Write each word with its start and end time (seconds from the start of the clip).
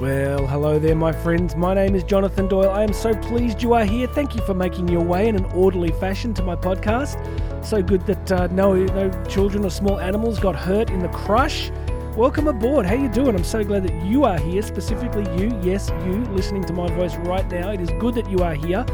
Well, 0.00 0.46
hello 0.46 0.78
there, 0.78 0.94
my 0.94 1.10
friends. 1.10 1.56
My 1.56 1.72
name 1.72 1.94
is 1.94 2.04
Jonathan 2.04 2.48
Doyle. 2.48 2.68
I 2.68 2.82
am 2.82 2.92
so 2.92 3.14
pleased 3.14 3.62
you 3.62 3.72
are 3.72 3.86
here. 3.86 4.06
Thank 4.06 4.34
you 4.34 4.42
for 4.42 4.52
making 4.52 4.88
your 4.88 5.00
way 5.00 5.26
in 5.26 5.36
an 5.36 5.46
orderly 5.46 5.90
fashion 5.92 6.34
to 6.34 6.42
my 6.42 6.54
podcast. 6.54 7.16
So 7.64 7.82
good 7.82 8.04
that 8.04 8.30
uh, 8.30 8.46
no, 8.48 8.74
no 8.74 9.08
children 9.24 9.64
or 9.64 9.70
small 9.70 9.98
animals 9.98 10.38
got 10.38 10.54
hurt 10.54 10.90
in 10.90 10.98
the 10.98 11.08
crush. 11.08 11.70
Welcome 12.14 12.46
aboard. 12.46 12.84
How 12.84 12.92
are 12.92 12.98
you 12.98 13.08
doing? 13.08 13.34
I'm 13.34 13.42
so 13.42 13.64
glad 13.64 13.84
that 13.84 14.04
you 14.04 14.24
are 14.24 14.38
here, 14.38 14.60
specifically 14.60 15.24
you. 15.40 15.58
Yes, 15.62 15.88
you 16.04 16.26
listening 16.26 16.66
to 16.66 16.74
my 16.74 16.88
voice 16.88 17.16
right 17.16 17.50
now. 17.50 17.70
It 17.70 17.80
is 17.80 17.88
good 17.98 18.16
that 18.16 18.30
you 18.30 18.40
are 18.40 18.54
here. 18.54 18.84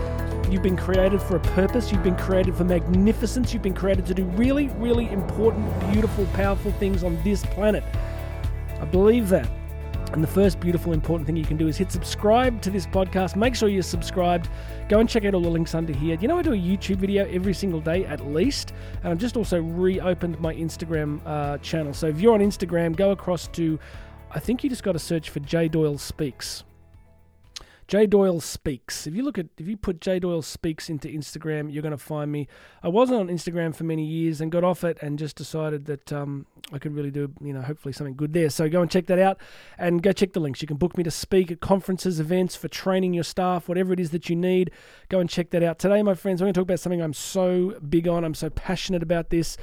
You've 0.53 0.63
been 0.63 0.77
created 0.77 1.21
for 1.21 1.35
a 1.35 1.41
purpose. 1.41 1.91
You've 1.91 2.05
been 2.05 2.17
created 2.17 2.55
for 2.55 2.63
magnificence. 2.63 3.53
You've 3.53 3.63
been 3.63 3.75
created 3.75 4.07
to 4.07 4.15
do 4.15 4.23
really, 4.37 4.69
really 4.77 5.11
important, 5.11 5.69
beautiful, 5.91 6.27
powerful 6.27 6.71
things 6.71 7.03
on 7.03 7.21
this 7.25 7.45
planet. 7.47 7.83
I 8.81 8.85
believe 8.85 9.31
that. 9.31 9.51
And 10.13 10.23
the 10.23 10.29
first 10.29 10.61
beautiful, 10.61 10.93
important 10.93 11.27
thing 11.27 11.37
you 11.37 11.45
can 11.45 11.57
do 11.57 11.69
is 11.69 11.79
hit 11.79 11.91
subscribe 11.91 12.61
to 12.63 12.71
this 12.71 12.87
podcast. 12.87 13.35
Make 13.35 13.55
sure 13.55 13.71
you're 13.71 13.83
subscribed. 13.83 14.51
Go 14.91 14.99
and 14.99 15.09
check 15.09 15.25
out 15.25 15.33
all 15.33 15.41
the 15.41 15.49
links 15.49 15.75
under 15.75 15.95
here. 15.95 16.19
You 16.21 16.29
know, 16.29 16.39
I 16.39 16.43
do 16.43 16.53
a 16.53 16.57
YouTube 16.57 16.97
video 16.97 17.27
every 17.29 17.55
single 17.55 17.81
day 17.81 18.05
at 18.05 18.27
least. 18.27 18.75
And 19.03 19.11
I've 19.11 19.19
just 19.19 19.39
also 19.39 19.63
reopened 19.63 20.39
my 20.39 20.55
Instagram 20.55 21.21
uh, 21.25 21.57
channel. 21.59 21.95
So 21.95 22.09
if 22.09 22.21
you're 22.21 22.35
on 22.35 22.41
Instagram, 22.41 22.95
go 22.95 23.13
across 23.13 23.49
to, 23.49 23.79
I 24.31 24.39
think 24.39 24.63
you 24.63 24.69
just 24.69 24.83
got 24.83 24.93
to 24.93 24.99
search 24.99 25.31
for 25.31 25.41
J 25.41 25.69
Doyle 25.69 25.97
Speaks. 25.97 26.65
J 27.89 28.07
Doyle 28.07 28.41
Speaks. 28.41 29.07
If 29.07 29.15
you 29.15 29.23
look 29.23 29.39
at, 29.39 29.47
if 29.59 29.67
you 29.67 29.77
put 29.77 30.01
J 30.01 30.19
Doyle 30.19 30.43
Speaks 30.43 30.89
into 30.89 31.09
Instagram, 31.09 31.73
you're 31.73 31.83
going 31.83 31.93
to 31.93 31.99
find 31.99 32.31
me. 32.33 32.49
I 32.83 32.89
wasn't 32.89 33.21
on 33.21 33.29
Instagram 33.29 33.75
for 33.75 33.85
many 33.85 34.05
years 34.05 34.41
and 34.41 34.51
got 34.51 34.65
off 34.65 34.85
it 34.85 34.99
and 35.03 35.19
just 35.19 35.37
decided 35.37 35.87
that 35.87 36.13
um, 36.13 36.47
I 36.73 36.79
could 36.79 36.95
really 36.95 37.11
do, 37.11 37.33
you 37.41 37.53
know, 37.53 37.63
hopefully 37.63 37.93
something 37.93 38.17
good 38.17 38.33
there. 38.33 38.51
So 38.51 38.69
go 38.69 38.83
and 38.83 38.91
check 38.91 39.07
that 39.07 39.19
out 39.19 39.39
and 39.79 40.03
go 40.03 40.13
check 40.13 40.33
the 40.33 40.41
links. 40.41 40.63
You 40.63 40.69
can 40.69 40.77
book 40.77 40.97
me 40.97 41.05
to 41.05 41.11
speak 41.11 41.51
at 41.51 41.61
conferences, 41.61 42.21
events, 42.21 42.57
for 42.57 42.69
training 42.69 43.15
your 43.15 43.25
staff, 43.25 43.69
whatever 43.69 43.93
it 43.93 44.01
is 44.01 44.11
that 44.11 44.29
you 44.31 44.37
need. 44.37 44.71
Go 45.09 45.21
and 45.21 45.29
check 45.29 45.51
that 45.51 45.63
out. 45.63 45.79
Today, 45.79 46.03
my 46.03 46.15
friends, 46.15 46.41
we're 46.41 46.47
going 46.47 46.55
to 46.55 46.61
talk 46.61 46.67
about 46.67 46.81
something 46.81 47.03
I'm 47.03 47.15
so 47.15 47.79
big 47.89 48.09
on. 48.09 48.25
I'm 48.25 48.35
so 48.35 48.51
passionate 48.51 49.03
about 49.03 49.31
this. 49.31 49.57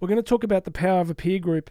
We're 0.00 0.08
going 0.08 0.16
to 0.16 0.22
talk 0.22 0.44
about 0.44 0.64
the 0.64 0.70
power 0.70 1.00
of 1.00 1.10
a 1.10 1.14
peer 1.14 1.38
group. 1.38 1.70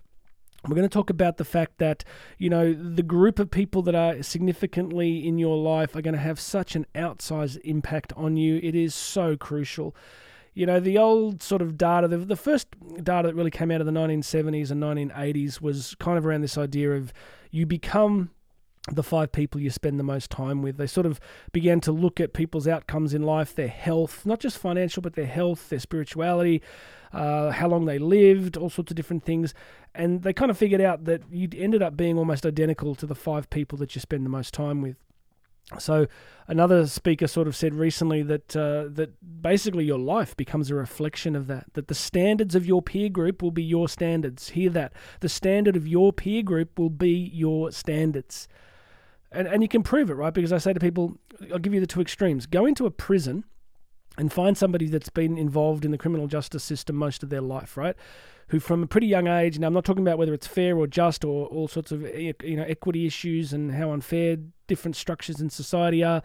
We're 0.67 0.75
going 0.75 0.87
to 0.87 0.93
talk 0.93 1.09
about 1.09 1.37
the 1.37 1.45
fact 1.45 1.79
that, 1.79 2.05
you 2.37 2.49
know, 2.49 2.73
the 2.73 3.03
group 3.03 3.37
of 3.37 3.51
people 3.51 3.81
that 3.81 3.95
are 3.95 4.23
significantly 4.23 5.27
in 5.27 5.37
your 5.37 5.57
life 5.57 5.93
are 5.95 6.01
going 6.01 6.13
to 6.13 6.19
have 6.19 6.39
such 6.39 6.75
an 6.75 6.85
outsized 6.95 7.59
impact 7.65 8.13
on 8.15 8.37
you. 8.37 8.61
It 8.63 8.73
is 8.73 8.95
so 8.95 9.35
crucial. 9.35 9.93
You 10.53 10.65
know, 10.65 10.79
the 10.79 10.97
old 10.97 11.43
sort 11.43 11.61
of 11.61 11.77
data, 11.77 12.07
the, 12.07 12.17
the 12.17 12.37
first 12.37 12.67
data 13.03 13.27
that 13.27 13.35
really 13.35 13.51
came 13.51 13.71
out 13.71 13.81
of 13.81 13.87
the 13.87 13.91
1970s 13.91 14.71
and 14.71 14.81
1980s 14.81 15.59
was 15.59 15.95
kind 15.99 16.17
of 16.17 16.25
around 16.25 16.41
this 16.41 16.57
idea 16.57 16.93
of 16.93 17.11
you 17.51 17.65
become 17.65 18.29
the 18.91 19.03
five 19.03 19.31
people 19.31 19.61
you 19.61 19.69
spend 19.69 19.97
the 19.97 20.03
most 20.03 20.29
time 20.29 20.61
with. 20.61 20.77
They 20.77 20.87
sort 20.87 21.05
of 21.05 21.19
began 21.51 21.79
to 21.81 21.91
look 21.91 22.19
at 22.19 22.33
people's 22.33 22.67
outcomes 22.67 23.13
in 23.13 23.23
life, 23.23 23.55
their 23.55 23.69
health, 23.69 24.25
not 24.25 24.39
just 24.39 24.57
financial, 24.57 25.01
but 25.01 25.13
their 25.13 25.25
health, 25.25 25.69
their 25.69 25.79
spirituality, 25.79 26.61
uh, 27.13 27.51
how 27.51 27.69
long 27.69 27.85
they 27.85 27.97
lived, 27.97 28.57
all 28.57 28.69
sorts 28.69 28.91
of 28.91 28.95
different 28.95 29.23
things. 29.23 29.53
And 29.95 30.23
they 30.23 30.33
kind 30.33 30.51
of 30.51 30.57
figured 30.57 30.81
out 30.81 31.05
that 31.05 31.21
you 31.31 31.47
ended 31.55 31.81
up 31.81 31.95
being 31.95 32.17
almost 32.17 32.45
identical 32.45 32.93
to 32.95 33.05
the 33.05 33.15
five 33.15 33.49
people 33.49 33.77
that 33.77 33.95
you 33.95 34.01
spend 34.01 34.25
the 34.25 34.29
most 34.29 34.53
time 34.53 34.81
with. 34.81 34.97
So 35.79 36.07
another 36.47 36.85
speaker 36.87 37.25
sort 37.27 37.47
of 37.47 37.55
said 37.55 37.73
recently 37.73 38.21
that 38.23 38.55
uh, 38.55 38.89
that 38.89 39.13
basically 39.41 39.85
your 39.85 39.97
life 39.97 40.35
becomes 40.35 40.69
a 40.69 40.75
reflection 40.75 41.35
of 41.35 41.47
that. 41.47 41.67
That 41.73 41.87
the 41.87 41.95
standards 41.95 42.53
of 42.53 42.65
your 42.65 42.81
peer 42.81 43.07
group 43.07 43.41
will 43.41 43.51
be 43.51 43.63
your 43.63 43.87
standards. 43.87 44.49
Hear 44.49 44.69
that? 44.71 44.93
The 45.21 45.29
standard 45.29 45.77
of 45.77 45.87
your 45.87 46.11
peer 46.11 46.43
group 46.43 46.77
will 46.77 46.89
be 46.89 47.31
your 47.33 47.71
standards. 47.71 48.47
And 49.33 49.47
and 49.47 49.61
you 49.61 49.67
can 49.67 49.83
prove 49.83 50.09
it, 50.09 50.13
right? 50.13 50.33
Because 50.33 50.53
I 50.53 50.59
say 50.59 50.73
to 50.73 50.79
people, 50.79 51.17
I'll 51.51 51.59
give 51.59 51.73
you 51.73 51.79
the 51.79 51.87
two 51.87 52.01
extremes. 52.01 52.45
Go 52.45 52.65
into 52.65 52.85
a 52.85 52.91
prison 52.91 53.43
and 54.17 54.31
find 54.31 54.57
somebody 54.57 54.87
that's 54.87 55.09
been 55.09 55.37
involved 55.37 55.85
in 55.85 55.91
the 55.91 55.97
criminal 55.97 56.27
justice 56.27 56.63
system 56.63 56.95
most 56.95 57.23
of 57.23 57.29
their 57.29 57.41
life, 57.41 57.75
right? 57.75 57.95
Who 58.49 58.59
from 58.59 58.83
a 58.83 58.87
pretty 58.87 59.07
young 59.07 59.27
age, 59.27 59.55
and 59.55 59.65
I'm 59.65 59.73
not 59.73 59.85
talking 59.85 60.03
about 60.03 60.17
whether 60.17 60.33
it's 60.33 60.45
fair 60.45 60.77
or 60.77 60.85
just 60.85 61.25
or 61.25 61.47
all 61.47 61.67
sorts 61.67 61.91
of 61.91 62.01
you 62.03 62.55
know 62.55 62.63
equity 62.63 63.07
issues 63.07 63.53
and 63.53 63.73
how 63.73 63.91
unfair 63.91 64.37
different 64.67 64.95
structures 64.95 65.41
in 65.41 65.49
society 65.49 66.03
are, 66.03 66.21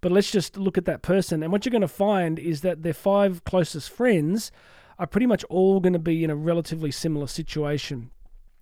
but 0.00 0.12
let's 0.12 0.30
just 0.30 0.56
look 0.56 0.76
at 0.76 0.84
that 0.84 1.02
person. 1.02 1.42
And 1.42 1.52
what 1.52 1.64
you're 1.64 1.70
going 1.70 1.80
to 1.80 1.88
find 1.88 2.38
is 2.38 2.60
that 2.60 2.82
their 2.82 2.94
five 2.94 3.44
closest 3.44 3.90
friends 3.90 4.52
are 4.98 5.06
pretty 5.06 5.26
much 5.26 5.44
all 5.44 5.80
going 5.80 5.94
to 5.94 5.98
be 5.98 6.22
in 6.22 6.30
a 6.30 6.36
relatively 6.36 6.90
similar 6.90 7.26
situation. 7.26 8.10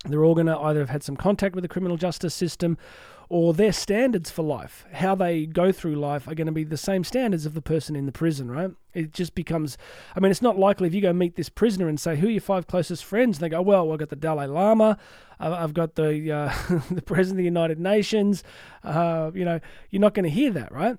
They're 0.04 0.24
all 0.24 0.34
going 0.34 0.46
to 0.46 0.56
either 0.56 0.78
have 0.80 0.90
had 0.90 1.02
some 1.02 1.16
contact 1.16 1.56
with 1.56 1.62
the 1.62 1.68
criminal 1.68 1.96
justice 1.96 2.34
system 2.34 2.78
or 3.30 3.52
their 3.52 3.72
standards 3.72 4.30
for 4.30 4.42
life, 4.42 4.86
how 4.92 5.14
they 5.14 5.44
go 5.44 5.70
through 5.70 5.94
life, 5.94 6.26
are 6.26 6.34
going 6.34 6.46
to 6.46 6.52
be 6.52 6.64
the 6.64 6.78
same 6.78 7.04
standards 7.04 7.44
of 7.44 7.54
the 7.54 7.60
person 7.60 7.94
in 7.94 8.06
the 8.06 8.12
prison, 8.12 8.50
right? 8.50 8.70
It 8.94 9.12
just 9.12 9.34
becomes, 9.34 9.76
I 10.16 10.20
mean, 10.20 10.30
it's 10.30 10.40
not 10.40 10.58
likely 10.58 10.88
if 10.88 10.94
you 10.94 11.02
go 11.02 11.12
meet 11.12 11.36
this 11.36 11.50
prisoner 11.50 11.88
and 11.88 12.00
say, 12.00 12.16
Who 12.16 12.28
are 12.28 12.30
your 12.30 12.40
five 12.40 12.66
closest 12.66 13.04
friends? 13.04 13.36
And 13.38 13.44
they 13.44 13.48
go, 13.50 13.60
Well, 13.60 13.92
I've 13.92 13.98
got 13.98 14.08
the 14.08 14.16
Dalai 14.16 14.46
Lama, 14.46 14.96
I've 15.38 15.74
got 15.74 15.94
the, 15.94 16.32
uh, 16.32 16.80
the 16.90 17.02
President 17.02 17.34
of 17.34 17.38
the 17.38 17.44
United 17.44 17.78
Nations. 17.78 18.42
Uh, 18.82 19.30
you 19.34 19.44
know, 19.44 19.60
you're 19.90 20.00
not 20.00 20.14
going 20.14 20.24
to 20.24 20.30
hear 20.30 20.50
that, 20.52 20.72
right? 20.72 20.96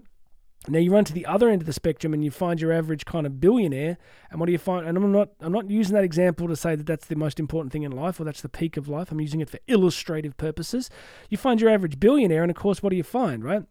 Now 0.67 0.79
you 0.79 0.91
run 0.91 1.05
to 1.05 1.13
the 1.13 1.25
other 1.25 1.49
end 1.49 1.61
of 1.61 1.65
the 1.65 1.73
spectrum 1.73 2.13
and 2.13 2.23
you 2.23 2.31
find 2.31 2.59
your 2.59 2.73
average 2.73 3.05
kind 3.05 3.25
of 3.25 3.39
billionaire. 3.39 3.97
And 4.29 4.39
what 4.39 4.47
do 4.47 4.51
you 4.51 4.57
find? 4.57 4.85
And 4.85 4.97
I'm 4.97 5.11
not 5.11 5.29
I'm 5.39 5.53
not 5.53 5.69
using 5.69 5.95
that 5.95 6.03
example 6.03 6.47
to 6.47 6.55
say 6.55 6.75
that 6.75 6.85
that's 6.85 7.05
the 7.05 7.15
most 7.15 7.39
important 7.39 7.71
thing 7.71 7.83
in 7.83 7.91
life 7.91 8.19
or 8.19 8.25
that's 8.25 8.41
the 8.41 8.49
peak 8.49 8.75
of 8.75 8.89
life. 8.89 9.11
I'm 9.11 9.21
using 9.21 9.39
it 9.39 9.49
for 9.49 9.59
illustrative 9.67 10.35
purposes. 10.37 10.89
You 11.29 11.37
find 11.37 11.61
your 11.61 11.69
average 11.69 11.99
billionaire, 11.99 12.41
and 12.43 12.51
of 12.51 12.57
course, 12.57 12.83
what 12.83 12.89
do 12.89 12.97
you 12.97 13.03
find? 13.03 13.43
Right? 13.43 13.63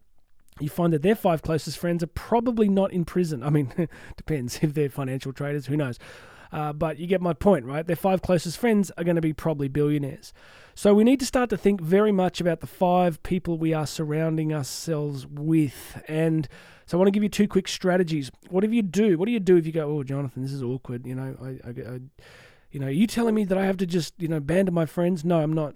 You 0.59 0.69
find 0.69 0.91
that 0.91 1.03
their 1.03 1.15
five 1.15 1.41
closest 1.41 1.77
friends 1.77 2.03
are 2.03 2.07
probably 2.07 2.67
not 2.67 2.91
in 2.91 3.05
prison. 3.05 3.43
I 3.43 3.49
mean, 3.49 3.71
depends 4.17 4.59
if 4.61 4.73
they're 4.73 4.89
financial 4.89 5.31
traders. 5.31 5.67
Who 5.67 5.77
knows? 5.77 5.99
Uh, 6.51 6.73
but 6.73 6.97
you 6.97 7.07
get 7.07 7.21
my 7.21 7.33
point, 7.33 7.65
right? 7.65 7.85
Their 7.85 7.95
five 7.95 8.21
closest 8.21 8.57
friends 8.57 8.91
are 8.97 9.03
going 9.03 9.15
to 9.15 9.21
be 9.21 9.33
probably 9.33 9.67
billionaires. 9.67 10.33
So 10.73 10.93
we 10.93 11.03
need 11.03 11.19
to 11.19 11.25
start 11.25 11.49
to 11.51 11.57
think 11.57 11.81
very 11.81 12.11
much 12.11 12.39
about 12.39 12.61
the 12.61 12.67
five 12.67 13.21
people 13.21 13.57
we 13.57 13.73
are 13.73 13.85
surrounding 13.85 14.53
ourselves 14.53 15.27
with. 15.27 16.01
And 16.07 16.47
so 16.85 16.97
I 16.97 16.99
want 16.99 17.07
to 17.07 17.11
give 17.11 17.21
you 17.21 17.29
two 17.29 17.47
quick 17.47 17.67
strategies. 17.67 18.31
What 18.49 18.63
do 18.63 18.71
you 18.71 18.81
do? 18.81 19.17
What 19.17 19.25
do 19.25 19.31
you 19.31 19.39
do 19.39 19.57
if 19.57 19.65
you 19.65 19.71
go, 19.71 19.89
oh, 19.89 20.03
Jonathan, 20.03 20.41
this 20.41 20.53
is 20.53 20.63
awkward? 20.63 21.05
You 21.05 21.15
know, 21.15 21.35
I, 21.41 21.67
I, 21.67 21.95
I 21.95 21.99
you 22.71 22.79
know, 22.79 22.87
you 22.87 23.07
telling 23.07 23.35
me 23.35 23.43
that 23.45 23.57
I 23.57 23.65
have 23.65 23.77
to 23.77 23.85
just, 23.85 24.13
you 24.17 24.27
know, 24.27 24.37
abandon 24.37 24.73
my 24.73 24.85
friends? 24.85 25.25
No, 25.25 25.39
I'm 25.39 25.53
not. 25.53 25.75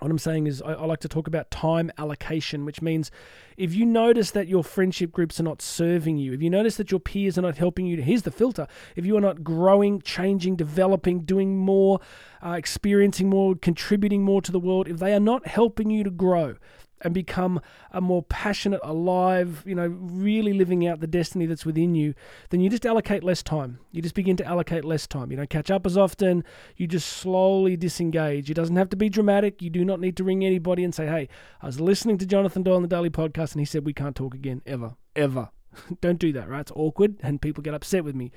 What 0.00 0.10
I'm 0.10 0.18
saying 0.18 0.46
is, 0.46 0.62
I, 0.62 0.72
I, 0.72 0.86
like 0.86 1.00
to 1.00 1.08
talk 1.08 1.26
about 1.26 1.50
time 1.50 1.92
allocation, 1.98 2.64
which 2.64 2.80
means 2.80 3.10
if 3.58 3.74
you 3.74 3.84
notice 3.84 4.30
that 4.30 4.48
your 4.48 4.64
friendship 4.64 5.12
groups 5.12 5.38
are 5.38 5.42
not 5.42 5.60
serving 5.60 6.16
you, 6.16 6.32
if 6.32 6.40
you 6.40 6.48
notice 6.48 6.76
that 6.76 6.90
your 6.90 7.00
peers 7.00 7.36
are 7.36 7.42
not 7.42 7.58
helping 7.58 7.84
you, 7.84 8.00
here's 8.00 8.22
the 8.22 8.30
filter. 8.30 8.66
If 8.96 9.04
you 9.04 9.14
are 9.18 9.20
not 9.20 9.44
growing, 9.44 10.00
changing, 10.00 10.56
developing, 10.56 11.20
doing 11.20 11.58
more, 11.58 12.00
uh, 12.42 12.52
experiencing 12.52 13.28
more, 13.28 13.54
contributing 13.54 14.22
more 14.22 14.40
to 14.40 14.50
the 14.50 14.58
world, 14.58 14.88
if 14.88 14.98
they 14.98 15.12
are 15.12 15.20
not 15.20 15.46
helping 15.46 15.90
you 15.90 16.02
to 16.02 16.10
grow, 16.10 16.56
and 17.02 17.14
become 17.14 17.60
a 17.90 18.00
more 18.00 18.22
passionate, 18.22 18.80
alive, 18.82 19.62
you 19.66 19.74
know, 19.74 19.86
really 19.86 20.52
living 20.52 20.86
out 20.86 21.00
the 21.00 21.06
destiny 21.06 21.46
that's 21.46 21.66
within 21.66 21.94
you, 21.94 22.14
then 22.50 22.60
you 22.60 22.70
just 22.70 22.86
allocate 22.86 23.24
less 23.24 23.42
time. 23.42 23.78
You 23.90 24.02
just 24.02 24.14
begin 24.14 24.36
to 24.36 24.44
allocate 24.44 24.84
less 24.84 25.06
time. 25.06 25.30
You 25.30 25.36
don't 25.36 25.50
catch 25.50 25.70
up 25.70 25.86
as 25.86 25.96
often. 25.96 26.44
You 26.76 26.86
just 26.86 27.08
slowly 27.08 27.76
disengage. 27.76 28.50
It 28.50 28.54
doesn't 28.54 28.76
have 28.76 28.90
to 28.90 28.96
be 28.96 29.08
dramatic. 29.08 29.62
You 29.62 29.70
do 29.70 29.84
not 29.84 30.00
need 30.00 30.16
to 30.18 30.24
ring 30.24 30.44
anybody 30.44 30.84
and 30.84 30.94
say, 30.94 31.06
hey, 31.06 31.28
I 31.62 31.66
was 31.66 31.80
listening 31.80 32.18
to 32.18 32.26
Jonathan 32.26 32.62
Doyle 32.62 32.76
on 32.76 32.82
the 32.82 32.88
Daily 32.88 33.10
Podcast 33.10 33.52
and 33.52 33.60
he 33.60 33.64
said 33.64 33.84
we 33.84 33.94
can't 33.94 34.16
talk 34.16 34.34
again, 34.34 34.62
ever, 34.66 34.96
ever. 35.16 35.50
don't 36.00 36.18
do 36.18 36.32
that, 36.32 36.48
right? 36.48 36.60
It's 36.60 36.72
awkward 36.74 37.16
and 37.22 37.40
people 37.40 37.62
get 37.62 37.74
upset 37.74 38.04
with 38.04 38.14
me. 38.14 38.32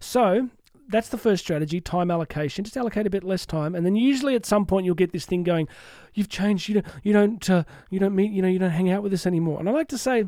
So 0.00 0.48
that's 0.88 1.08
the 1.08 1.18
first 1.18 1.42
strategy 1.42 1.80
time 1.80 2.10
allocation. 2.10 2.64
Just 2.64 2.76
allocate 2.76 3.06
a 3.06 3.10
bit 3.10 3.24
less 3.24 3.46
time 3.46 3.74
and 3.74 3.84
then 3.84 3.96
usually 3.96 4.34
at 4.34 4.46
some 4.46 4.66
point 4.66 4.84
you'll 4.86 4.94
get 4.94 5.12
this 5.12 5.26
thing 5.26 5.42
going 5.42 5.68
you've 6.14 6.28
changed. 6.28 6.68
You 6.68 6.82
don't 6.82 6.86
you 7.02 7.12
don't 7.12 7.50
uh, 7.50 7.64
you 7.90 7.98
don't 7.98 8.14
meet 8.14 8.32
you 8.32 8.42
know 8.42 8.48
you 8.48 8.58
don't 8.58 8.70
hang 8.70 8.90
out 8.90 9.02
with 9.02 9.12
us 9.12 9.26
anymore. 9.26 9.58
And 9.58 9.68
i 9.68 9.72
like 9.72 9.88
to 9.88 9.98
say 9.98 10.26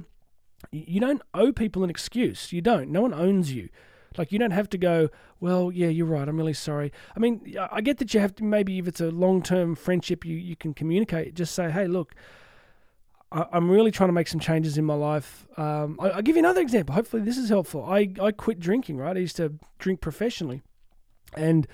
you 0.70 1.00
don't 1.00 1.22
owe 1.34 1.52
people 1.52 1.84
an 1.84 1.90
excuse. 1.90 2.52
You 2.52 2.60
don't. 2.60 2.90
No 2.90 3.02
one 3.02 3.14
owns 3.14 3.52
you. 3.52 3.68
Like 4.16 4.30
you 4.32 4.38
don't 4.38 4.52
have 4.52 4.70
to 4.70 4.78
go 4.78 5.08
well 5.40 5.70
yeah 5.72 5.88
you're 5.88 6.06
right. 6.06 6.28
I'm 6.28 6.36
really 6.36 6.54
sorry. 6.54 6.92
I 7.16 7.20
mean 7.20 7.56
i 7.70 7.80
get 7.80 7.98
that 7.98 8.14
you 8.14 8.20
have 8.20 8.34
to 8.36 8.44
maybe 8.44 8.78
if 8.78 8.88
it's 8.88 9.00
a 9.00 9.10
long-term 9.10 9.74
friendship 9.74 10.24
you, 10.24 10.36
you 10.36 10.56
can 10.56 10.74
communicate. 10.74 11.34
Just 11.34 11.54
say 11.54 11.70
hey 11.70 11.86
look 11.86 12.14
I'm 13.34 13.68
really 13.68 13.90
trying 13.90 14.08
to 14.08 14.12
make 14.12 14.28
some 14.28 14.38
changes 14.38 14.78
in 14.78 14.84
my 14.84 14.94
life. 14.94 15.46
Um, 15.56 15.98
I, 16.00 16.14
will 16.16 16.22
give 16.22 16.36
you 16.36 16.40
another 16.40 16.60
example. 16.60 16.94
Hopefully, 16.94 17.22
this 17.22 17.36
is 17.36 17.48
helpful. 17.48 17.84
I, 17.84 18.12
I 18.20 18.30
quit 18.30 18.60
drinking, 18.60 18.98
right? 18.98 19.16
I 19.16 19.20
used 19.20 19.36
to 19.36 19.54
drink 19.78 20.00
professionally. 20.00 20.62
And 21.36 21.66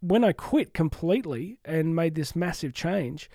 when 0.00 0.24
I 0.24 0.32
quit 0.32 0.72
completely 0.72 1.58
and 1.64 1.94
made 1.94 2.14
this 2.14 2.34
massive 2.34 2.72
change, 2.72 3.28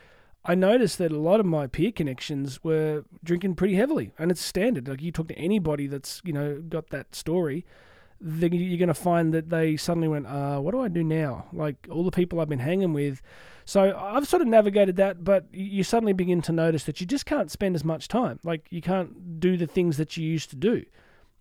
I 0.43 0.55
noticed 0.55 0.97
that 0.97 1.11
a 1.11 1.19
lot 1.19 1.39
of 1.39 1.45
my 1.45 1.67
peer 1.67 1.91
connections 1.91 2.63
were 2.63 3.05
drinking 3.23 3.55
pretty 3.55 3.75
heavily. 3.75 4.11
And 4.17 4.31
it's 4.31 4.41
standard. 4.41 4.87
Like 4.87 5.01
you 5.01 5.11
talk 5.11 5.27
to 5.27 5.37
anybody 5.37 5.85
that's, 5.85 6.21
you 6.25 6.33
know, 6.33 6.59
got 6.67 6.89
that 6.89 7.13
story, 7.13 7.63
then 8.19 8.53
you're 8.53 8.77
going 8.77 8.87
to 8.87 8.93
find 8.93 9.33
that 9.33 9.49
they 9.49 9.77
suddenly 9.77 10.07
went, 10.07 10.25
uh, 10.27 10.59
what 10.59 10.71
do 10.71 10.81
I 10.81 10.87
do 10.87 11.03
now? 11.03 11.45
Like 11.53 11.87
all 11.91 12.03
the 12.03 12.11
people 12.11 12.39
I've 12.39 12.49
been 12.49 12.59
hanging 12.59 12.93
with. 12.93 13.21
So 13.65 13.97
I've 13.97 14.27
sort 14.27 14.41
of 14.41 14.47
navigated 14.47 14.95
that, 14.95 15.23
but 15.23 15.45
you 15.51 15.83
suddenly 15.83 16.13
begin 16.13 16.41
to 16.43 16.51
notice 16.51 16.85
that 16.85 16.99
you 17.01 17.07
just 17.07 17.25
can't 17.25 17.51
spend 17.51 17.75
as 17.75 17.83
much 17.83 18.07
time. 18.07 18.39
Like 18.43 18.65
you 18.69 18.81
can't 18.81 19.39
do 19.39 19.57
the 19.57 19.67
things 19.67 19.97
that 19.97 20.17
you 20.17 20.27
used 20.27 20.49
to 20.51 20.55
do. 20.55 20.85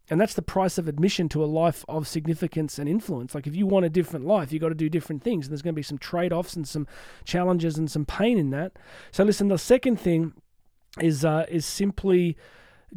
And 0.09 0.21
that's 0.21 0.35
the 0.35 0.43
price 0.43 0.79
of 0.79 0.87
admission 0.87 1.29
to 1.31 1.43
a 1.43 1.47
life 1.47 1.85
of 1.89 2.07
significance 2.07 2.79
and 2.79 2.89
influence. 2.89 3.35
Like 3.35 3.47
if 3.47 3.57
you 3.57 3.67
want 3.67 3.87
a 3.87 3.91
different 3.91 4.25
life, 4.25 4.53
you've 4.53 4.63
got 4.63 4.69
to 4.69 4.75
do 4.75 4.89
different 4.89 5.23
things. 5.23 5.47
And 5.47 5.53
there's 5.53 5.63
going 5.63 5.75
to 5.75 5.79
be 5.79 5.83
some 5.83 5.99
trade 5.99 6.33
offs 6.33 6.55
and 6.55 6.67
some 6.67 6.87
challenges 7.25 7.77
and 7.77 7.91
some 7.91 8.05
pain 8.05 8.39
in 8.39 8.51
that. 8.51 8.73
So 9.11 9.25
listen, 9.25 9.49
the 9.49 9.59
second 9.59 9.99
thing 9.99 10.35
is 11.01 11.25
uh, 11.25 11.47
is 11.49 11.67
simply 11.67 12.37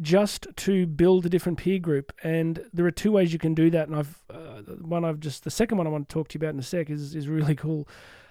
just 0.00 0.46
to 0.56 0.86
build 0.86 1.26
a 1.26 1.28
different 1.28 1.58
peer 1.58 1.78
group. 1.78 2.12
And 2.22 2.64
there 2.72 2.86
are 2.86 2.90
two 2.90 3.12
ways 3.12 3.32
you 3.32 3.38
can 3.38 3.54
do 3.54 3.70
that. 3.70 3.88
And 3.88 3.96
I've 3.96 4.22
uh, 4.30 4.62
one 4.80 5.04
I've 5.04 5.20
just 5.20 5.44
the 5.44 5.50
second 5.50 5.78
one 5.78 5.86
I 5.86 5.90
want 5.90 6.08
to 6.08 6.12
talk 6.12 6.28
to 6.28 6.34
you 6.34 6.38
about 6.38 6.54
in 6.54 6.60
a 6.60 6.64
sec 6.64 6.90
is 6.90 7.14
is 7.14 7.28
really 7.28 7.54
cool. 7.56 7.88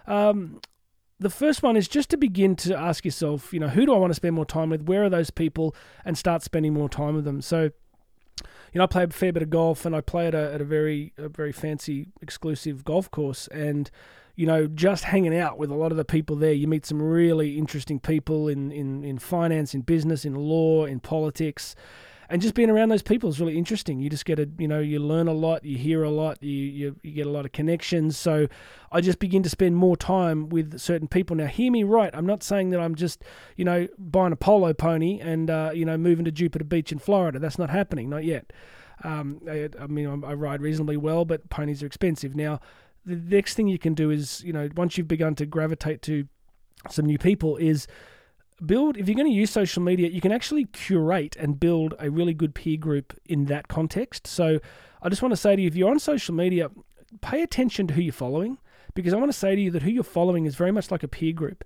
Um, 0.08 0.62
the 1.20 1.30
first 1.30 1.62
one 1.62 1.76
is 1.76 1.88
just 1.88 2.10
to 2.12 2.18
begin 2.18 2.56
to 2.56 2.78
ask 2.78 3.04
yourself, 3.04 3.54
you 3.54 3.60
know, 3.60 3.68
who 3.68 3.86
do 3.86 3.94
I 3.94 3.98
want 3.98 4.12
to 4.12 4.16
spend 4.16 4.36
more 4.36 4.46
time 4.46 4.70
with? 4.70 4.84
Where 4.84 5.04
are 5.04 5.10
those 5.10 5.30
people? 5.30 5.76
And 6.06 6.18
start 6.18 6.44
spending 6.44 6.74
more 6.74 6.88
time 6.88 7.14
with 7.14 7.26
them. 7.26 7.42
So, 7.42 7.72
you 8.42 8.76
know, 8.76 8.84
I 8.84 8.88
play 8.88 9.04
a 9.04 9.10
fair 9.10 9.34
bit 9.34 9.44
of 9.44 9.50
golf, 9.50 9.86
and 9.86 9.96
I 9.96 10.02
play 10.02 10.28
at 10.28 10.34
a 10.34 10.54
at 10.54 10.62
a 10.62 10.66
very 10.66 11.14
a 11.18 11.28
very 11.28 11.52
fancy 11.52 12.08
exclusive 12.22 12.86
golf 12.86 13.12
course, 13.12 13.48
and 13.50 13.92
you 14.40 14.46
know, 14.46 14.68
just 14.68 15.04
hanging 15.04 15.38
out 15.38 15.58
with 15.58 15.70
a 15.70 15.76
lot 15.76 15.92
of 15.92 15.98
the 15.98 16.06
people 16.06 16.38
there, 16.38 16.54
you 16.54 16.66
meet 16.66 16.86
some 16.86 17.02
really 17.02 17.58
interesting 17.58 18.00
people 18.00 18.48
in, 18.48 18.72
in, 18.72 19.04
in 19.04 19.20
finance, 19.20 19.74
in 19.74 19.82
business, 19.82 20.24
in 20.24 20.34
law, 20.34 20.86
in 20.86 21.02
politics. 21.02 21.76
And 22.30 22.42
just 22.42 22.54
being 22.54 22.70
around 22.70 22.88
those 22.88 23.02
people 23.02 23.30
is 23.30 23.42
really 23.42 23.58
interesting. 23.58 24.00
You 24.00 24.10
just 24.10 24.24
get 24.24 24.40
a, 24.40 24.48
you 24.58 24.70
know, 24.70 24.80
you 24.80 25.00
learn 25.00 25.28
a 25.28 25.34
lot, 25.34 25.66
you 25.66 25.78
hear 25.78 26.04
a 26.04 26.10
lot, 26.10 26.42
you, 26.42 26.54
you, 26.54 26.96
you 27.04 27.12
get 27.12 27.28
a 27.28 27.30
lot 27.30 27.44
of 27.44 27.52
connections. 27.52 28.18
So 28.18 28.48
I 28.94 29.02
just 29.02 29.20
begin 29.20 29.44
to 29.44 29.50
spend 29.50 29.76
more 29.76 29.98
time 29.98 30.48
with 30.48 30.80
certain 30.80 31.10
people. 31.10 31.36
Now, 31.36 31.48
hear 31.48 31.70
me 31.70 31.84
right. 31.84 32.12
I'm 32.14 32.26
not 32.26 32.42
saying 32.42 32.70
that 32.70 32.80
I'm 32.80 32.96
just, 32.96 33.22
you 33.58 33.66
know, 33.66 33.90
buying 33.98 34.32
a 34.32 34.38
polo 34.38 34.72
pony 34.72 35.20
and, 35.20 35.50
uh, 35.50 35.72
you 35.74 35.84
know, 35.84 35.98
moving 35.98 36.24
to 36.24 36.32
Jupiter 36.32 36.64
Beach 36.64 36.94
in 36.94 37.00
Florida. 37.00 37.40
That's 37.40 37.60
not 37.60 37.72
happening, 37.72 38.10
not 38.10 38.24
yet. 38.24 38.54
Um, 39.04 39.42
I, 39.50 39.68
I 39.78 39.88
mean, 39.88 40.24
I 40.24 40.34
ride 40.34 40.62
reasonably 40.62 40.96
well, 40.96 41.26
but 41.26 41.50
ponies 41.50 41.84
are 41.84 41.88
expensive. 41.88 42.38
Now, 42.38 42.62
the 43.06 43.16
next 43.16 43.56
thing 43.56 43.68
you 43.68 43.80
can 43.80 43.94
do 43.94 44.10
is, 44.10 44.44
you 44.44 44.54
know, 44.54 44.70
once 44.76 44.98
you've 44.98 45.08
begun 45.08 45.36
to 45.36 45.46
gravitate 45.46 46.02
to 46.04 46.28
some 46.90 47.06
new 47.06 47.18
people, 47.18 47.58
is 47.58 47.88
build. 48.66 48.98
If 48.98 49.08
you're 49.08 49.16
going 49.16 49.32
to 49.32 49.34
use 49.34 49.52
social 49.52 49.82
media, 49.82 50.10
you 50.10 50.22
can 50.22 50.32
actually 50.32 50.66
curate 50.66 51.36
and 51.38 51.60
build 51.60 51.94
a 52.00 52.10
really 52.10 52.34
good 52.34 52.54
peer 52.54 52.78
group 52.78 53.18
in 53.26 53.46
that 53.46 53.68
context. 53.68 54.28
So 54.28 54.60
I 55.02 55.10
just 55.10 55.22
want 55.22 55.32
to 55.32 55.38
say 55.38 55.56
to 55.56 55.62
you, 55.62 55.68
if 55.68 55.76
you're 55.76 55.92
on 55.92 56.00
social 56.00 56.36
media, 56.36 56.70
pay 57.22 57.42
attention 57.42 57.88
to 57.88 57.94
who 57.94 58.02
you're 58.02 58.14
following, 58.14 58.58
because 58.94 59.14
I 59.14 59.18
want 59.18 59.32
to 59.32 59.38
say 59.38 59.56
to 59.56 59.62
you 59.62 59.72
that 59.72 59.84
who 59.84 59.92
you're 59.92 60.04
following 60.04 60.46
is 60.46 60.56
very 60.56 60.72
much 60.72 60.92
like 60.92 61.04
a 61.04 61.08
peer 61.08 61.34
group. 61.34 61.64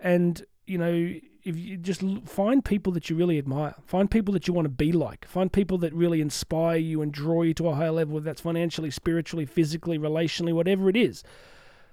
And, 0.00 0.44
you 0.66 0.78
know, 0.78 1.14
if 1.44 1.56
you 1.56 1.76
just 1.76 2.02
find 2.24 2.64
people 2.64 2.92
that 2.92 3.10
you 3.10 3.16
really 3.16 3.38
admire, 3.38 3.74
find 3.84 4.10
people 4.10 4.32
that 4.34 4.46
you 4.46 4.54
want 4.54 4.66
to 4.66 4.70
be 4.70 4.92
like, 4.92 5.24
find 5.26 5.52
people 5.52 5.76
that 5.78 5.92
really 5.92 6.20
inspire 6.20 6.76
you 6.76 7.02
and 7.02 7.12
draw 7.12 7.42
you 7.42 7.52
to 7.54 7.68
a 7.68 7.74
higher 7.74 7.90
level, 7.90 8.14
whether 8.14 8.24
that's 8.24 8.40
financially, 8.40 8.90
spiritually, 8.90 9.44
physically, 9.44 9.98
relationally, 9.98 10.52
whatever 10.52 10.88
it 10.88 10.96
is. 10.96 11.24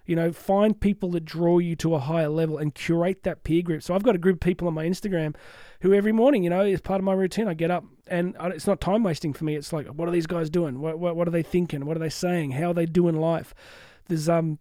You 0.06 0.16
know, 0.16 0.32
find 0.32 0.80
people 0.80 1.12
that 1.12 1.26
draw 1.26 1.60
you 1.60 1.76
to 1.78 1.96
a 1.96 2.00
higher 2.00 2.30
level 2.30 2.58
and 2.58 2.74
curate 2.74 3.24
that 3.24 3.44
peer 3.44 3.62
group. 3.62 3.84
So 3.84 3.94
I've 3.94 4.04
got 4.04 4.16
a 4.16 4.20
group 4.20 4.36
of 4.36 4.42
people 4.42 4.68
on 4.68 4.74
my 4.74 4.86
Instagram 4.86 5.36
who 5.82 5.94
every 5.94 6.12
morning, 6.12 6.44
you 6.44 6.50
know, 6.50 6.62
is 6.62 6.82
part 6.82 7.00
of 7.00 7.06
my 7.06 7.14
routine. 7.14 7.48
I 7.48 7.54
get 7.54 7.70
up 7.70 7.86
and 8.08 8.36
it's 8.40 8.66
not 8.66 8.82
time 8.82 9.04
wasting 9.04 9.34
for 9.34 9.46
me. 9.46 9.56
It's 9.56 9.72
like, 9.72 9.88
what 9.88 10.08
are 10.08 10.12
these 10.12 10.26
guys 10.28 10.50
doing? 10.50 10.80
What, 10.80 10.98
what, 10.98 11.16
what 11.16 11.28
are 11.28 11.32
they 11.32 11.44
thinking? 11.44 11.86
What 11.86 11.96
are 11.96 12.00
they 12.00 12.10
saying? 12.10 12.52
How 12.52 12.72
are 12.72 12.74
they 12.74 12.88
doing 12.88 13.20
life? 13.20 13.54
There's 14.08 14.28
um 14.28 14.58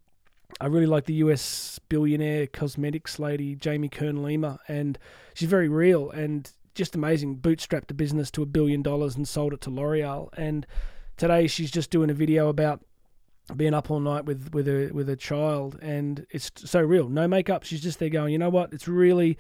I 0.61 0.67
really 0.67 0.87
like 0.87 1.05
the 1.05 1.15
US 1.15 1.79
billionaire 1.89 2.47
cosmetics 2.47 3.19
lady, 3.19 3.55
Jamie 3.55 3.89
Kern 3.89 4.23
Lima, 4.23 4.59
and 4.67 4.99
she's 5.35 5.49
very 5.49 5.69
real 5.69 6.11
and 6.11 6.51
just 6.75 6.95
amazing. 6.95 7.39
Bootstrapped 7.39 7.91
a 7.91 7.95
business 7.95 8.31
to 8.33 8.43
a 8.43 8.47
billion 8.47 8.83
dollars 8.83 9.17
and 9.17 9.27
sold 9.27 9.53
it 9.53 9.61
to 9.63 9.71
L'Oreal. 9.71 10.31
And 10.37 10.67
today 11.17 11.47
she's 11.47 11.71
just 11.71 11.91
doing 11.91 12.11
a 12.11 12.15
video 12.15 12.49
about 12.49 12.81
being 13.57 13.75
up 13.75 13.91
all 13.91 14.01
night 14.01 14.25
with 14.25 14.53
with 14.53 14.69
a 14.69 14.91
with 14.93 15.09
a 15.09 15.17
child, 15.17 15.79
and 15.81 16.27
it's 16.31 16.51
so 16.57 16.81
real. 16.81 17.09
No 17.09 17.29
makeup. 17.29 17.63
She's 17.63 17.83
just 17.83 17.99
there 17.99 18.11
going, 18.11 18.33
you 18.33 18.39
know 18.39 18.51
what? 18.51 18.73
It's 18.73 18.89
really 18.89 19.39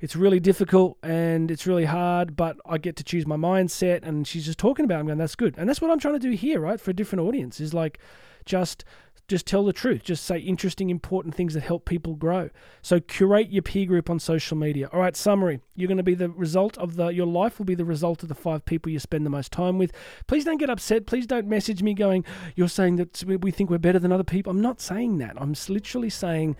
it's 0.00 0.16
really 0.16 0.40
difficult 0.40 0.98
and 1.02 1.50
it's 1.50 1.66
really 1.66 1.84
hard, 1.84 2.36
but 2.36 2.58
I 2.66 2.78
get 2.78 2.96
to 2.96 3.04
choose 3.04 3.26
my 3.26 3.36
mindset. 3.36 4.02
And 4.02 4.26
she's 4.26 4.44
just 4.44 4.58
talking 4.58 4.84
about 4.84 4.96
it. 4.96 5.00
I'm 5.00 5.06
going, 5.06 5.18
that's 5.18 5.36
good. 5.36 5.54
And 5.56 5.68
that's 5.68 5.80
what 5.80 5.90
I'm 5.90 5.98
trying 5.98 6.14
to 6.14 6.20
do 6.20 6.30
here, 6.30 6.60
right? 6.60 6.80
For 6.80 6.90
a 6.90 6.94
different 6.94 7.26
audience 7.26 7.60
is 7.60 7.72
like 7.72 7.98
just 8.44 8.84
just 9.26 9.46
tell 9.46 9.64
the 9.64 9.72
truth. 9.72 10.02
Just 10.02 10.24
say 10.24 10.38
interesting, 10.38 10.90
important 10.90 11.34
things 11.34 11.54
that 11.54 11.62
help 11.62 11.84
people 11.84 12.14
grow. 12.14 12.50
So 12.82 13.00
curate 13.00 13.50
your 13.50 13.62
peer 13.62 13.86
group 13.86 14.10
on 14.10 14.18
social 14.18 14.56
media. 14.56 14.88
All 14.92 15.00
right, 15.00 15.16
summary. 15.16 15.60
You're 15.74 15.88
going 15.88 15.98
to 15.98 16.02
be 16.02 16.14
the 16.14 16.28
result 16.28 16.76
of 16.78 16.96
the 16.96 17.08
your 17.08 17.26
life 17.26 17.58
will 17.58 17.66
be 17.66 17.74
the 17.74 17.84
result 17.84 18.22
of 18.22 18.28
the 18.28 18.34
five 18.34 18.64
people 18.64 18.92
you 18.92 18.98
spend 18.98 19.24
the 19.24 19.30
most 19.30 19.50
time 19.50 19.78
with. 19.78 19.92
Please 20.26 20.44
don't 20.44 20.58
get 20.58 20.68
upset. 20.68 21.06
Please 21.06 21.26
don't 21.26 21.46
message 21.46 21.82
me 21.82 21.94
going, 21.94 22.24
"You're 22.54 22.68
saying 22.68 22.96
that 22.96 23.24
we 23.24 23.50
think 23.50 23.70
we're 23.70 23.78
better 23.78 23.98
than 23.98 24.12
other 24.12 24.24
people." 24.24 24.50
I'm 24.50 24.60
not 24.60 24.80
saying 24.80 25.18
that. 25.18 25.40
I'm 25.40 25.54
literally 25.68 26.10
saying, 26.10 26.56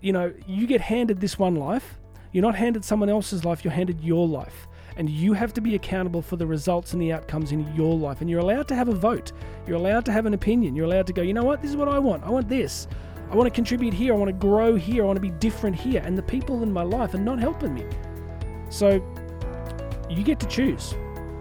you 0.00 0.12
know, 0.12 0.34
you 0.46 0.66
get 0.66 0.82
handed 0.82 1.20
this 1.20 1.38
one 1.38 1.56
life. 1.56 1.98
You're 2.32 2.42
not 2.42 2.56
handed 2.56 2.84
someone 2.84 3.08
else's 3.08 3.44
life. 3.44 3.64
You're 3.64 3.72
handed 3.72 4.00
your 4.02 4.28
life 4.28 4.68
and 4.96 5.10
you 5.10 5.32
have 5.32 5.52
to 5.54 5.60
be 5.60 5.74
accountable 5.74 6.22
for 6.22 6.36
the 6.36 6.46
results 6.46 6.92
and 6.92 7.02
the 7.02 7.12
outcomes 7.12 7.52
in 7.52 7.74
your 7.74 7.94
life. 7.94 8.20
And 8.20 8.30
you're 8.30 8.40
allowed 8.40 8.66
to 8.68 8.74
have 8.74 8.88
a 8.88 8.94
vote. 8.94 9.32
You're 9.66 9.76
allowed 9.76 10.04
to 10.06 10.12
have 10.12 10.26
an 10.26 10.34
opinion. 10.34 10.74
You're 10.74 10.86
allowed 10.86 11.06
to 11.08 11.12
go, 11.12 11.22
you 11.22 11.34
know 11.34 11.44
what, 11.44 11.60
this 11.60 11.70
is 11.70 11.76
what 11.76 11.88
I 11.88 11.98
want. 11.98 12.24
I 12.24 12.30
want 12.30 12.48
this. 12.48 12.88
I 13.30 13.34
want 13.34 13.46
to 13.46 13.54
contribute 13.54 13.92
here. 13.92 14.14
I 14.14 14.16
want 14.16 14.28
to 14.28 14.32
grow 14.32 14.74
here. 14.76 15.02
I 15.02 15.06
want 15.06 15.16
to 15.16 15.20
be 15.20 15.30
different 15.30 15.76
here. 15.76 16.02
And 16.04 16.16
the 16.16 16.22
people 16.22 16.62
in 16.62 16.72
my 16.72 16.82
life 16.82 17.12
are 17.14 17.18
not 17.18 17.38
helping 17.38 17.74
me. 17.74 17.84
So 18.70 19.02
you 20.08 20.22
get 20.22 20.40
to 20.40 20.46
choose. 20.46 20.94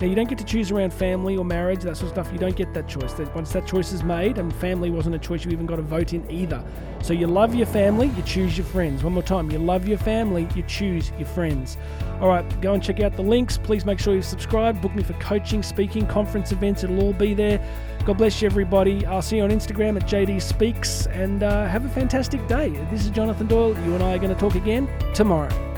Now, 0.06 0.10
you 0.10 0.16
don't 0.16 0.30
get 0.30 0.38
to 0.38 0.46
choose 0.46 0.70
around 0.70 0.94
family 0.94 1.36
or 1.36 1.44
marriage, 1.44 1.82
that 1.82 1.98
sort 1.98 2.12
of 2.12 2.16
stuff. 2.16 2.32
You 2.32 2.38
don't 2.38 2.56
get 2.56 2.76
that 2.76 2.88
choice. 2.88 3.18
Once 3.34 3.52
that 3.54 3.66
choice 3.66 3.92
is 3.92 4.04
made, 4.04 4.38
and 4.38 4.54
family 4.54 4.92
wasn't 4.92 5.16
a 5.16 5.18
choice 5.18 5.44
you 5.44 5.50
even 5.50 5.66
got 5.66 5.80
a 5.80 5.82
vote 5.82 6.14
in 6.14 6.30
either. 6.30 6.64
So 7.02 7.12
you 7.12 7.26
love 7.26 7.56
your 7.56 7.66
family, 7.66 8.10
you 8.10 8.22
choose 8.22 8.56
your 8.56 8.68
friends. 8.68 9.04
One 9.04 9.14
more 9.14 9.24
time, 9.24 9.50
you 9.50 9.58
love 9.58 9.88
your 9.88 9.98
family, 9.98 10.48
you 10.54 10.62
choose 10.68 11.12
your 11.18 11.26
friends. 11.26 11.78
All 12.22 12.28
right, 12.28 12.46
go 12.62 12.76
and 12.76 12.84
check 12.84 13.00
out 13.00 13.16
the 13.16 13.24
links. 13.24 13.58
Please 13.58 13.84
make 13.84 13.98
sure 13.98 14.14
you 14.14 14.22
subscribe. 14.22 14.80
Book 14.80 14.94
me 14.94 15.02
for 15.02 15.14
coaching, 15.14 15.64
speaking, 15.64 16.06
conference 16.06 16.52
events. 16.52 16.84
It'll 16.84 17.02
all 17.02 17.14
be 17.14 17.34
there. 17.34 17.60
God 18.06 18.20
bless 18.20 18.44
you, 18.44 18.46
everybody. 18.46 19.08
I'll 19.08 19.24
see 19.24 19.38
you 19.38 19.44
on 19.44 19.50
Instagram 19.50 20.00
at 20.00 20.08
JD 20.08 20.40
Speaks, 20.40 21.08
and 21.08 21.42
uh, 21.42 21.66
have 21.68 21.84
a 21.84 21.90
fantastic 21.90 22.48
day. 22.48 22.70
This 22.92 23.06
is 23.06 23.10
Jonathan 23.10 23.48
Doyle. 23.48 23.76
You 23.84 23.96
and 23.96 24.04
I 24.04 24.14
are 24.14 24.20
going 24.20 24.32
to 24.32 24.40
talk 24.40 24.54
again 24.54 24.88
tomorrow. 25.16 25.75